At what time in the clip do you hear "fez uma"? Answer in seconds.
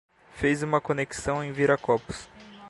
0.33-0.81